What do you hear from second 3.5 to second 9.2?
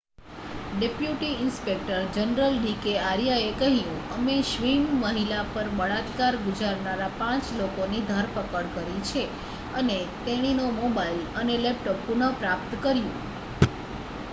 કહ્યું "અમે સ્વિસ મહિલા પર બળાત્કાર ગુજારનારા 5 લોકોની ધરપકડ કરી